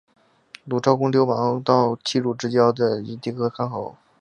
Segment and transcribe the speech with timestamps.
[0.65, 3.95] 鲁昭公流亡到齐鲁之交的郓地和干侯。